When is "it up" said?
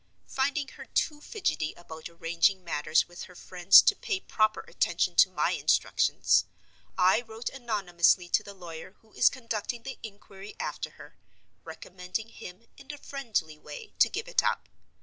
14.27-14.69